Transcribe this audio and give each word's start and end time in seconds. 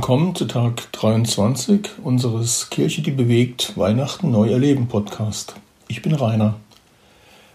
Willkommen 0.00 0.34
zu 0.34 0.46
Tag 0.46 0.90
23 0.92 1.90
unseres 2.02 2.70
Kirche, 2.70 3.02
die 3.02 3.10
bewegt 3.10 3.76
Weihnachten 3.76 4.30
neu 4.30 4.48
erleben 4.48 4.88
Podcast. 4.88 5.56
Ich 5.88 6.00
bin 6.00 6.14
Rainer. 6.14 6.54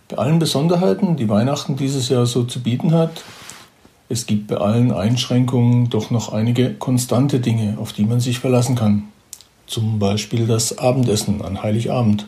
Bei 0.09 0.17
allen 0.17 0.37
Besonderheiten, 0.37 1.15
die 1.17 1.27
Weihnachten 1.27 1.75
dieses 1.75 2.07
Jahr 2.07 2.27
so 2.27 2.43
zu 2.43 2.61
bieten 2.61 2.93
hat, 2.93 3.23
es 4.09 4.27
gibt 4.27 4.45
bei 4.45 4.57
allen 4.57 4.91
Einschränkungen 4.91 5.89
doch 5.89 6.11
noch 6.11 6.31
einige 6.33 6.75
konstante 6.75 7.39
Dinge, 7.39 7.79
auf 7.79 7.93
die 7.93 8.05
man 8.05 8.19
sich 8.19 8.37
verlassen 8.37 8.75
kann. 8.75 9.05
Zum 9.65 9.97
Beispiel 9.97 10.45
das 10.45 10.77
Abendessen 10.77 11.41
an 11.41 11.63
Heiligabend. 11.63 12.27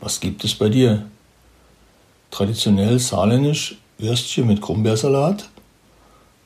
Was 0.00 0.20
gibt 0.20 0.42
es 0.42 0.54
bei 0.54 0.70
dir? 0.70 1.04
Traditionell 2.30 2.98
saarländisch 2.98 3.76
Würstchen 3.98 4.46
mit 4.46 4.62
Krummbeersalat? 4.62 5.50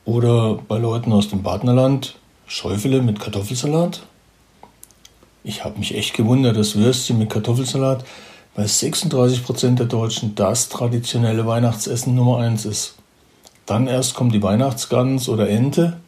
Oder 0.03 0.55
bei 0.67 0.79
Leuten 0.79 1.13
aus 1.13 1.29
dem 1.29 1.43
Partnerland 1.43 2.17
Schäufele 2.53 3.01
mit 3.01 3.19
Kartoffelsalat? 3.19 4.03
Ich 5.43 5.63
habe 5.63 5.79
mich 5.79 5.95
echt 5.95 6.13
gewundert, 6.13 6.55
dass 6.55 6.75
Würstchen 6.75 7.17
mit 7.17 7.31
Kartoffelsalat 7.31 8.05
bei 8.53 8.65
36% 8.65 9.73
der 9.73 9.87
Deutschen 9.87 10.35
das 10.35 10.69
traditionelle 10.69 11.47
Weihnachtsessen 11.47 12.13
Nummer 12.13 12.37
1 12.37 12.65
ist. 12.65 12.93
Dann 13.65 13.87
erst 13.87 14.13
kommt 14.13 14.35
die 14.35 14.43
Weihnachtsgans 14.43 15.29
oder 15.29 15.49
Ente, 15.49 15.99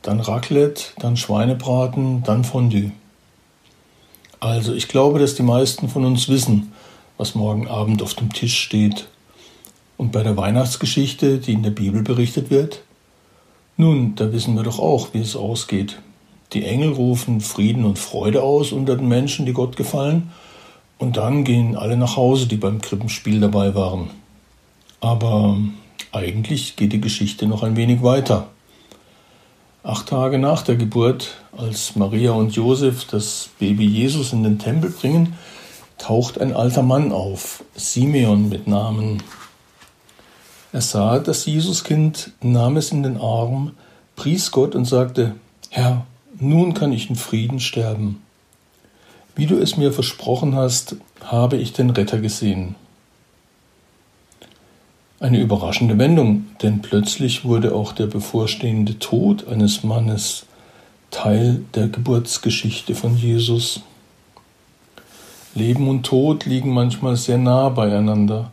dann 0.00 0.20
Raclette, 0.20 0.82
dann 0.98 1.18
Schweinebraten, 1.18 2.22
dann 2.22 2.44
Fondue. 2.44 2.92
Also 4.40 4.72
ich 4.72 4.88
glaube, 4.88 5.18
dass 5.18 5.34
die 5.34 5.42
meisten 5.42 5.90
von 5.90 6.06
uns 6.06 6.26
wissen, 6.30 6.72
was 7.18 7.34
morgen 7.34 7.68
Abend 7.68 8.00
auf 8.02 8.14
dem 8.14 8.32
Tisch 8.32 8.58
steht. 8.58 9.08
Und 9.98 10.10
bei 10.10 10.22
der 10.22 10.38
Weihnachtsgeschichte, 10.38 11.36
die 11.36 11.52
in 11.52 11.62
der 11.62 11.70
Bibel 11.70 12.02
berichtet 12.02 12.48
wird, 12.48 12.80
nun, 13.76 14.14
da 14.14 14.32
wissen 14.32 14.54
wir 14.54 14.62
doch 14.62 14.78
auch, 14.78 15.08
wie 15.12 15.20
es 15.20 15.36
ausgeht. 15.36 15.98
Die 16.52 16.64
Engel 16.64 16.92
rufen 16.92 17.40
Frieden 17.40 17.84
und 17.84 17.98
Freude 17.98 18.42
aus 18.42 18.72
unter 18.72 18.96
den 18.96 19.08
Menschen, 19.08 19.46
die 19.46 19.52
Gott 19.52 19.76
gefallen, 19.76 20.30
und 20.98 21.16
dann 21.16 21.42
gehen 21.42 21.76
alle 21.76 21.96
nach 21.96 22.16
Hause, 22.16 22.46
die 22.46 22.56
beim 22.56 22.80
Krippenspiel 22.80 23.40
dabei 23.40 23.74
waren. 23.74 24.10
Aber 25.00 25.56
eigentlich 26.12 26.76
geht 26.76 26.92
die 26.92 27.00
Geschichte 27.00 27.46
noch 27.46 27.62
ein 27.62 27.74
wenig 27.74 28.02
weiter. 28.02 28.48
Acht 29.82 30.10
Tage 30.10 30.38
nach 30.38 30.62
der 30.62 30.76
Geburt, 30.76 31.34
als 31.56 31.96
Maria 31.96 32.32
und 32.32 32.54
Josef 32.54 33.04
das 33.06 33.50
Baby 33.58 33.84
Jesus 33.84 34.32
in 34.32 34.44
den 34.44 34.60
Tempel 34.60 34.90
bringen, 34.90 35.34
taucht 35.98 36.40
ein 36.40 36.54
alter 36.54 36.82
Mann 36.82 37.10
auf, 37.10 37.64
Simeon 37.74 38.48
mit 38.48 38.68
Namen. 38.68 39.22
Er 40.72 40.80
sah 40.80 41.18
das 41.18 41.44
Jesuskind, 41.44 42.32
nahm 42.40 42.78
es 42.78 42.92
in 42.92 43.02
den 43.02 43.18
Arm, 43.18 43.72
pries 44.16 44.50
Gott 44.50 44.74
und 44.74 44.86
sagte, 44.86 45.34
Herr, 45.68 46.06
nun 46.38 46.72
kann 46.72 46.92
ich 46.92 47.10
in 47.10 47.16
Frieden 47.16 47.60
sterben. 47.60 48.22
Wie 49.36 49.46
du 49.46 49.58
es 49.58 49.76
mir 49.76 49.92
versprochen 49.92 50.56
hast, 50.56 50.96
habe 51.24 51.56
ich 51.56 51.72
den 51.72 51.90
Retter 51.90 52.18
gesehen. 52.18 52.74
Eine 55.20 55.40
überraschende 55.40 55.98
Wendung, 55.98 56.46
denn 56.62 56.82
plötzlich 56.82 57.44
wurde 57.44 57.74
auch 57.74 57.92
der 57.92 58.06
bevorstehende 58.06 58.98
Tod 58.98 59.46
eines 59.46 59.84
Mannes 59.84 60.46
Teil 61.12 61.62
der 61.74 61.88
Geburtsgeschichte 61.88 62.94
von 62.94 63.16
Jesus. 63.16 63.82
Leben 65.54 65.86
und 65.88 66.04
Tod 66.04 66.46
liegen 66.46 66.72
manchmal 66.72 67.16
sehr 67.16 67.38
nah 67.38 67.68
beieinander. 67.68 68.50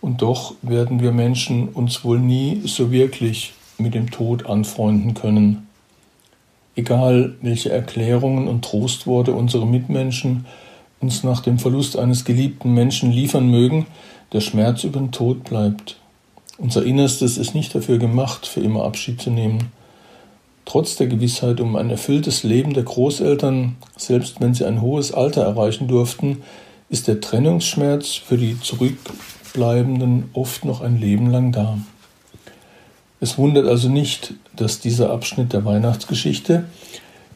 Und 0.00 0.22
doch 0.22 0.54
werden 0.62 1.00
wir 1.00 1.12
Menschen 1.12 1.68
uns 1.68 2.04
wohl 2.04 2.18
nie 2.18 2.62
so 2.64 2.90
wirklich 2.90 3.52
mit 3.78 3.94
dem 3.94 4.10
Tod 4.10 4.46
anfreunden 4.46 5.14
können. 5.14 5.68
Egal, 6.76 7.34
welche 7.42 7.70
Erklärungen 7.70 8.48
und 8.48 8.64
Trostworte 8.64 9.32
unsere 9.32 9.66
Mitmenschen 9.66 10.46
uns 11.00 11.24
nach 11.24 11.40
dem 11.40 11.58
Verlust 11.58 11.98
eines 11.98 12.24
geliebten 12.24 12.74
Menschen 12.74 13.10
liefern 13.10 13.50
mögen, 13.50 13.86
der 14.32 14.40
Schmerz 14.40 14.84
über 14.84 15.00
den 15.00 15.12
Tod 15.12 15.44
bleibt. 15.44 15.96
Unser 16.58 16.84
Innerstes 16.84 17.38
ist 17.38 17.54
nicht 17.54 17.74
dafür 17.74 17.98
gemacht, 17.98 18.46
für 18.46 18.60
immer 18.60 18.84
Abschied 18.84 19.20
zu 19.20 19.30
nehmen. 19.30 19.72
Trotz 20.66 20.96
der 20.96 21.06
Gewissheit 21.06 21.60
um 21.60 21.74
ein 21.74 21.90
erfülltes 21.90 22.42
Leben 22.42 22.74
der 22.74 22.82
Großeltern, 22.82 23.76
selbst 23.96 24.40
wenn 24.40 24.54
sie 24.54 24.66
ein 24.66 24.82
hohes 24.82 25.12
Alter 25.12 25.42
erreichen 25.42 25.88
durften, 25.88 26.42
ist 26.90 27.06
der 27.06 27.20
Trennungsschmerz 27.20 28.14
für 28.14 28.36
die 28.36 28.60
zurück 28.60 28.98
Bleibenden 29.54 30.28
oft 30.32 30.64
noch 30.64 30.80
ein 30.80 30.98
Leben 30.98 31.30
lang 31.30 31.52
da. 31.52 31.78
Es 33.20 33.38
wundert 33.38 33.66
also 33.66 33.88
nicht, 33.88 34.34
dass 34.56 34.80
dieser 34.80 35.10
Abschnitt 35.10 35.52
der 35.52 35.64
Weihnachtsgeschichte 35.64 36.64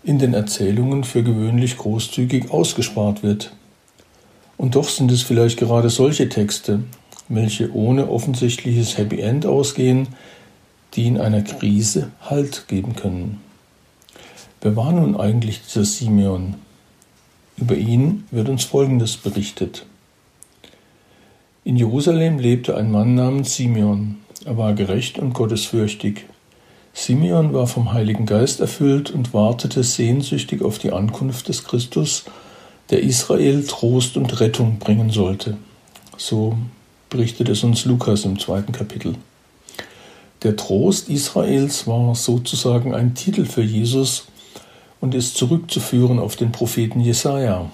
in 0.03 0.19
den 0.19 0.35
Erzählungen 0.35 1.05
für 1.05 1.23
gewöhnlich 1.23 1.79
großzügig 1.79 2.51
ausgespart 2.51 3.23
wird. 3.23 3.53
Und 4.57 4.75
doch 4.75 4.89
sind 4.89 5.11
es 5.11 5.23
vielleicht 5.23 5.59
gerade 5.59 5.89
solche 5.89 6.29
Texte, 6.29 6.81
welche 7.29 7.73
ohne 7.73 8.09
offensichtliches 8.11 8.99
Happy 8.99 9.21
End 9.21 9.47
ausgehen, 9.47 10.09
die 10.95 11.07
in 11.07 11.21
einer 11.21 11.43
Krise 11.43 12.11
Halt 12.23 12.67
geben 12.69 12.97
können. 12.97 13.41
Wer 14.61 14.77
war 14.77 14.93
nun 14.93 15.17
eigentlich 15.17 15.63
dieser 15.63 15.85
Simeon? 15.85 16.55
Über 17.57 17.77
ihn 17.77 18.25
wird 18.31 18.49
uns 18.49 18.65
Folgendes 18.65 19.17
berichtet. 19.17 19.87
In 21.63 21.77
Jerusalem 21.77 22.39
lebte 22.39 22.77
ein 22.77 22.91
Mann 22.91 23.15
namens 23.15 23.55
Simeon. 23.55 24.17
Er 24.45 24.59
war 24.59 24.75
gerecht 24.75 25.19
und 25.19 25.33
gottesfürchtig. 25.33 26.27
Simeon 26.93 27.53
war 27.55 27.67
vom 27.67 27.93
Heiligen 27.93 28.27
Geist 28.27 28.61
erfüllt 28.61 29.11
und 29.11 29.35
wartete 29.35 29.83
sehnsüchtig 29.83 30.63
auf 30.63 30.79
die 30.79 30.93
Ankunft 30.93 31.49
des 31.49 31.65
Christus, 31.65 32.25
der 32.91 33.03
Israel 33.03 33.65
Trost 33.67 34.17
und 34.17 34.41
Rettung 34.41 34.79
bringen 34.79 35.11
sollte. 35.11 35.57
So 36.17 36.59
berichtet 37.09 37.49
es 37.49 37.65
uns 37.65 37.85
Lukas 37.85 38.25
im 38.25 38.39
zweiten 38.39 38.73
Kapitel. 38.73 39.15
Der 40.43 40.57
Trost 40.57 41.09
Israels 41.09 41.87
war 41.87 42.15
sozusagen 42.15 42.95
ein 42.95 43.15
Titel 43.15 43.47
für 43.47 43.63
Jesus 43.63 44.27
und 45.05 45.15
ist 45.15 45.37
zurückzuführen 45.37 46.19
auf 46.19 46.35
den 46.35 46.51
Propheten 46.51 46.99
Jesaja. 46.99 47.71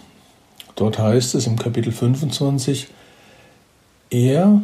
Dort 0.75 0.99
heißt 0.99 1.37
es 1.37 1.47
im 1.47 1.57
Kapitel 1.57 1.93
25, 1.93 2.89
er 4.11 4.63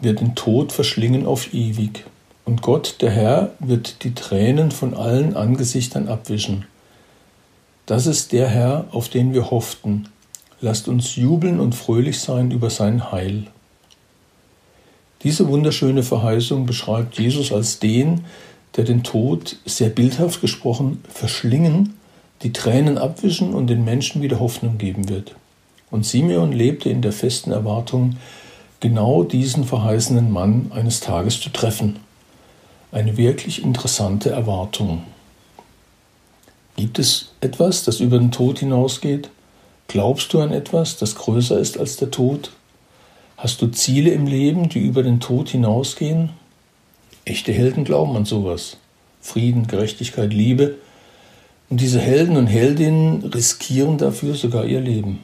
wird 0.00 0.20
den 0.20 0.34
Tod 0.34 0.72
verschlingen 0.72 1.26
auf 1.26 1.52
ewig, 1.52 2.06
und 2.46 2.62
Gott, 2.62 2.96
der 3.02 3.10
Herr, 3.10 3.50
wird 3.58 4.02
die 4.02 4.14
Tränen 4.14 4.70
von 4.70 4.94
allen 4.94 5.36
Angesichtern 5.36 6.08
abwischen. 6.08 6.64
Das 7.84 8.06
ist 8.06 8.32
der 8.32 8.48
Herr, 8.48 8.86
auf 8.92 9.10
den 9.10 9.34
wir 9.34 9.50
hofften. 9.50 10.08
Lasst 10.62 10.88
uns 10.88 11.16
jubeln 11.16 11.60
und 11.60 11.74
fröhlich 11.74 12.18
sein 12.18 12.50
über 12.50 12.70
sein 12.70 13.12
Heil. 13.12 13.44
Diese 15.22 15.46
wunderschöne 15.48 16.02
Verheißung 16.02 16.64
beschreibt 16.64 17.18
Jesus 17.18 17.52
als 17.52 17.78
den, 17.78 18.24
der 18.78 18.84
den 18.84 19.02
Tod, 19.02 19.56
sehr 19.66 19.90
bildhaft 19.90 20.40
gesprochen, 20.40 21.02
verschlingen, 21.08 21.94
die 22.42 22.52
Tränen 22.52 22.96
abwischen 22.96 23.52
und 23.52 23.66
den 23.66 23.84
Menschen 23.84 24.22
wieder 24.22 24.38
Hoffnung 24.38 24.78
geben 24.78 25.08
wird. 25.08 25.34
Und 25.90 26.06
Simeon 26.06 26.52
lebte 26.52 26.88
in 26.88 27.02
der 27.02 27.12
festen 27.12 27.50
Erwartung, 27.50 28.16
genau 28.78 29.24
diesen 29.24 29.64
verheißenen 29.64 30.30
Mann 30.30 30.70
eines 30.72 31.00
Tages 31.00 31.40
zu 31.40 31.50
treffen. 31.50 31.96
Eine 32.92 33.16
wirklich 33.16 33.64
interessante 33.64 34.30
Erwartung. 34.30 35.02
Gibt 36.76 37.00
es 37.00 37.32
etwas, 37.40 37.82
das 37.82 37.98
über 37.98 38.20
den 38.20 38.30
Tod 38.30 38.60
hinausgeht? 38.60 39.28
Glaubst 39.88 40.32
du 40.32 40.40
an 40.40 40.52
etwas, 40.52 40.98
das 40.98 41.16
größer 41.16 41.58
ist 41.58 41.78
als 41.78 41.96
der 41.96 42.12
Tod? 42.12 42.52
Hast 43.36 43.60
du 43.60 43.66
Ziele 43.66 44.10
im 44.10 44.28
Leben, 44.28 44.68
die 44.68 44.78
über 44.78 45.02
den 45.02 45.18
Tod 45.18 45.48
hinausgehen? 45.48 46.30
Echte 47.28 47.52
Helden 47.52 47.84
glauben 47.84 48.16
an 48.16 48.24
sowas. 48.24 48.78
Frieden, 49.20 49.66
Gerechtigkeit, 49.66 50.32
Liebe. 50.32 50.76
Und 51.68 51.82
diese 51.82 52.00
Helden 52.00 52.38
und 52.38 52.46
Heldinnen 52.46 53.22
riskieren 53.22 53.98
dafür 53.98 54.34
sogar 54.34 54.64
ihr 54.64 54.80
Leben. 54.80 55.18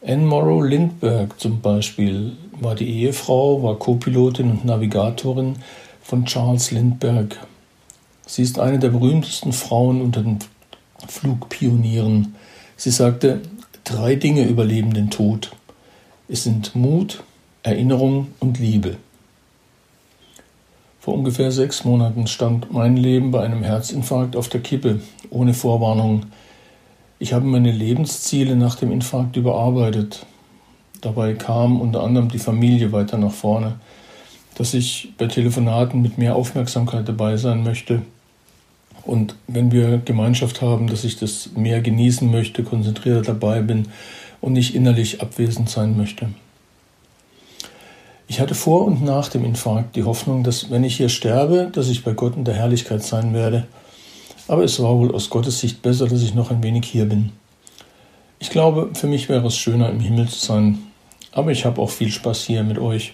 Anne 0.00 0.24
Morrow 0.24 0.62
Lindbergh 0.62 1.34
zum 1.38 1.60
Beispiel 1.60 2.36
war 2.60 2.76
die 2.76 2.88
Ehefrau, 2.88 3.64
war 3.64 3.80
Co-Pilotin 3.80 4.48
und 4.48 4.64
Navigatorin 4.64 5.56
von 6.02 6.24
Charles 6.24 6.70
Lindbergh. 6.70 7.34
Sie 8.24 8.42
ist 8.42 8.60
eine 8.60 8.78
der 8.78 8.90
berühmtesten 8.90 9.52
Frauen 9.52 10.00
unter 10.00 10.22
den 10.22 10.38
Flugpionieren. 11.08 12.36
Sie 12.76 12.92
sagte, 12.92 13.40
drei 13.82 14.14
Dinge 14.14 14.44
überleben 14.46 14.94
den 14.94 15.10
Tod. 15.10 15.50
Es 16.28 16.44
sind 16.44 16.76
Mut, 16.76 17.24
Erinnerung 17.64 18.28
und 18.38 18.60
Liebe. 18.60 18.98
Vor 21.02 21.14
ungefähr 21.14 21.50
sechs 21.50 21.84
Monaten 21.84 22.28
stand 22.28 22.72
mein 22.72 22.96
Leben 22.96 23.32
bei 23.32 23.42
einem 23.42 23.64
Herzinfarkt 23.64 24.36
auf 24.36 24.48
der 24.48 24.60
Kippe, 24.60 25.00
ohne 25.30 25.52
Vorwarnung. 25.52 26.26
Ich 27.18 27.32
habe 27.32 27.44
meine 27.44 27.72
Lebensziele 27.72 28.54
nach 28.54 28.76
dem 28.76 28.92
Infarkt 28.92 29.34
überarbeitet. 29.34 30.24
Dabei 31.00 31.34
kam 31.34 31.80
unter 31.80 32.04
anderem 32.04 32.28
die 32.28 32.38
Familie 32.38 32.92
weiter 32.92 33.18
nach 33.18 33.32
vorne, 33.32 33.80
dass 34.54 34.74
ich 34.74 35.12
bei 35.18 35.26
Telefonaten 35.26 36.02
mit 36.02 36.18
mehr 36.18 36.36
Aufmerksamkeit 36.36 37.08
dabei 37.08 37.36
sein 37.36 37.64
möchte, 37.64 38.02
Und 39.04 39.34
wenn 39.48 39.72
wir 39.72 39.98
Gemeinschaft 39.98 40.62
haben, 40.62 40.86
dass 40.86 41.02
ich 41.02 41.18
das 41.18 41.50
mehr 41.56 41.80
genießen 41.80 42.30
möchte, 42.30 42.62
konzentrierter 42.62 43.22
dabei 43.22 43.60
bin 43.60 43.88
und 44.40 44.52
nicht 44.52 44.76
innerlich 44.76 45.20
abwesend 45.20 45.68
sein 45.68 45.96
möchte. 45.96 46.28
Ich 48.32 48.40
hatte 48.40 48.54
vor 48.54 48.86
und 48.86 49.04
nach 49.04 49.28
dem 49.28 49.44
Infarkt 49.44 49.94
die 49.94 50.04
Hoffnung, 50.04 50.42
dass 50.42 50.70
wenn 50.70 50.84
ich 50.84 50.96
hier 50.96 51.10
sterbe, 51.10 51.68
dass 51.70 51.90
ich 51.90 52.02
bei 52.02 52.14
Gott 52.14 52.34
in 52.34 52.44
der 52.44 52.54
Herrlichkeit 52.54 53.02
sein 53.02 53.34
werde. 53.34 53.66
Aber 54.48 54.64
es 54.64 54.82
war 54.82 54.98
wohl 54.98 55.14
aus 55.14 55.28
Gottes 55.28 55.60
Sicht 55.60 55.82
besser, 55.82 56.06
dass 56.06 56.22
ich 56.22 56.32
noch 56.34 56.50
ein 56.50 56.62
wenig 56.62 56.86
hier 56.86 57.04
bin. 57.04 57.32
Ich 58.38 58.48
glaube, 58.48 58.88
für 58.94 59.06
mich 59.06 59.28
wäre 59.28 59.46
es 59.46 59.58
schöner, 59.58 59.90
im 59.90 60.00
Himmel 60.00 60.30
zu 60.30 60.38
sein. 60.38 60.78
Aber 61.30 61.50
ich 61.50 61.66
habe 61.66 61.78
auch 61.82 61.90
viel 61.90 62.10
Spaß 62.10 62.44
hier 62.44 62.62
mit 62.62 62.78
euch. 62.78 63.12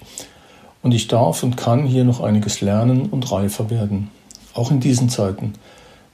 Und 0.84 0.92
ich 0.92 1.08
darf 1.08 1.42
und 1.42 1.56
kann 1.56 1.84
hier 1.84 2.04
noch 2.04 2.20
einiges 2.20 2.60
lernen 2.60 3.06
und 3.06 3.32
reifer 3.32 3.70
werden. 3.70 4.12
Auch 4.54 4.70
in 4.70 4.78
diesen 4.78 5.08
Zeiten, 5.08 5.54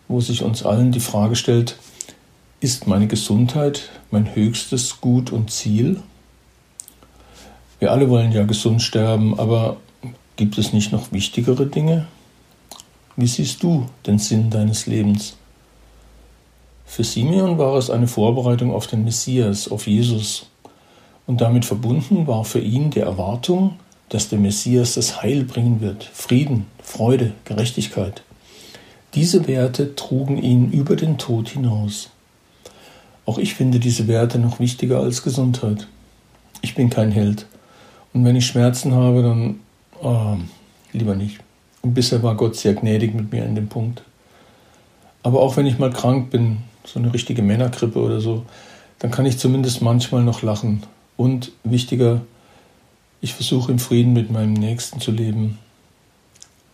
wo 0.08 0.22
sich 0.22 0.42
uns 0.42 0.64
allen 0.64 0.92
die 0.92 1.00
Frage 1.00 1.36
stellt, 1.36 1.76
ist 2.60 2.86
meine 2.86 3.06
Gesundheit 3.06 3.90
mein 4.10 4.34
höchstes 4.34 5.02
Gut 5.02 5.30
und 5.30 5.50
Ziel? 5.50 6.00
Wir 7.84 7.92
alle 7.92 8.08
wollen 8.08 8.32
ja 8.32 8.44
gesund 8.44 8.80
sterben, 8.80 9.38
aber 9.38 9.76
gibt 10.36 10.56
es 10.56 10.72
nicht 10.72 10.90
noch 10.90 11.12
wichtigere 11.12 11.66
Dinge? 11.66 12.06
Wie 13.14 13.26
siehst 13.26 13.62
du 13.62 13.84
den 14.06 14.18
Sinn 14.18 14.48
deines 14.48 14.86
Lebens? 14.86 15.36
Für 16.86 17.04
Simeon 17.04 17.58
war 17.58 17.76
es 17.76 17.90
eine 17.90 18.08
Vorbereitung 18.08 18.72
auf 18.72 18.86
den 18.86 19.04
Messias, 19.04 19.68
auf 19.70 19.86
Jesus. 19.86 20.46
Und 21.26 21.42
damit 21.42 21.66
verbunden 21.66 22.26
war 22.26 22.46
für 22.46 22.58
ihn 22.58 22.88
die 22.88 23.00
Erwartung, 23.00 23.74
dass 24.08 24.30
der 24.30 24.38
Messias 24.38 24.94
das 24.94 25.20
Heil 25.20 25.44
bringen 25.44 25.82
wird, 25.82 26.04
Frieden, 26.04 26.64
Freude, 26.82 27.34
Gerechtigkeit. 27.44 28.22
Diese 29.12 29.46
Werte 29.46 29.94
trugen 29.94 30.42
ihn 30.42 30.72
über 30.72 30.96
den 30.96 31.18
Tod 31.18 31.50
hinaus. 31.50 32.08
Auch 33.26 33.36
ich 33.36 33.52
finde 33.52 33.78
diese 33.78 34.08
Werte 34.08 34.38
noch 34.38 34.58
wichtiger 34.58 35.00
als 35.00 35.22
Gesundheit. 35.22 35.86
Ich 36.62 36.74
bin 36.74 36.88
kein 36.88 37.12
Held. 37.12 37.44
Und 38.14 38.24
wenn 38.24 38.36
ich 38.36 38.46
Schmerzen 38.46 38.94
habe, 38.94 39.22
dann 39.22 39.60
oh, 40.00 40.36
lieber 40.92 41.14
nicht. 41.14 41.40
Und 41.82 41.92
bisher 41.92 42.22
war 42.22 42.36
Gott 42.36 42.56
sehr 42.56 42.74
gnädig 42.74 43.14
mit 43.14 43.30
mir 43.30 43.44
an 43.44 43.54
dem 43.54 43.68
Punkt. 43.68 44.02
Aber 45.22 45.40
auch 45.40 45.56
wenn 45.56 45.66
ich 45.66 45.78
mal 45.78 45.90
krank 45.90 46.30
bin, 46.30 46.58
so 46.84 46.98
eine 46.98 47.12
richtige 47.12 47.42
Männergrippe 47.42 47.98
oder 47.98 48.20
so, 48.20 48.46
dann 49.00 49.10
kann 49.10 49.26
ich 49.26 49.38
zumindest 49.38 49.82
manchmal 49.82 50.22
noch 50.22 50.42
lachen. 50.42 50.82
Und 51.16 51.52
wichtiger, 51.64 52.22
ich 53.20 53.34
versuche 53.34 53.72
im 53.72 53.78
Frieden 53.78 54.12
mit 54.12 54.30
meinem 54.30 54.54
Nächsten 54.54 55.00
zu 55.00 55.10
leben. 55.10 55.58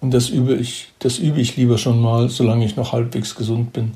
Und 0.00 0.12
das 0.14 0.28
übe 0.28 0.54
ich, 0.54 0.88
das 0.98 1.18
übe 1.18 1.40
ich 1.40 1.56
lieber 1.56 1.78
schon 1.78 2.00
mal, 2.00 2.28
solange 2.28 2.64
ich 2.64 2.76
noch 2.76 2.92
halbwegs 2.92 3.34
gesund 3.34 3.72
bin. 3.72 3.92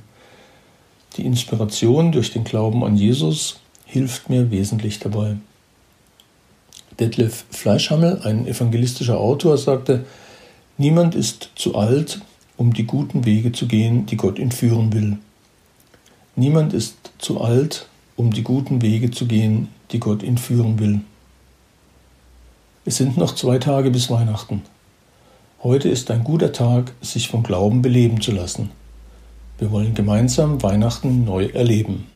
Die 1.16 1.24
Inspiration 1.24 2.12
durch 2.12 2.32
den 2.32 2.44
Glauben 2.44 2.84
an 2.84 2.96
Jesus 2.96 3.60
hilft 3.84 4.30
mir 4.30 4.50
wesentlich 4.50 4.98
dabei. 4.98 5.36
Detlef 6.98 7.44
Fleischhammel, 7.50 8.20
ein 8.22 8.46
evangelistischer 8.46 9.18
Autor, 9.18 9.58
sagte, 9.58 10.04
Niemand 10.76 11.14
ist 11.14 11.50
zu 11.54 11.76
alt, 11.76 12.20
um 12.56 12.72
die 12.72 12.84
guten 12.84 13.24
Wege 13.24 13.52
zu 13.52 13.66
gehen, 13.66 14.06
die 14.06 14.16
Gott 14.16 14.38
ihn 14.38 14.50
führen 14.50 14.92
will. 14.92 15.18
Niemand 16.36 16.72
ist 16.72 17.12
zu 17.18 17.40
alt, 17.40 17.86
um 18.16 18.32
die 18.32 18.42
guten 18.42 18.82
Wege 18.82 19.10
zu 19.10 19.26
gehen, 19.26 19.68
die 19.92 20.00
Gott 20.00 20.22
ihn 20.22 20.38
führen 20.38 20.78
will. 20.80 21.00
Es 22.84 22.96
sind 22.96 23.16
noch 23.16 23.34
zwei 23.34 23.58
Tage 23.58 23.90
bis 23.90 24.10
Weihnachten. 24.10 24.62
Heute 25.62 25.88
ist 25.88 26.10
ein 26.10 26.24
guter 26.24 26.52
Tag, 26.52 26.92
sich 27.00 27.28
vom 27.28 27.42
Glauben 27.42 27.80
beleben 27.80 28.20
zu 28.20 28.32
lassen. 28.32 28.70
Wir 29.58 29.70
wollen 29.70 29.94
gemeinsam 29.94 30.62
Weihnachten 30.62 31.24
neu 31.24 31.46
erleben. 31.46 32.06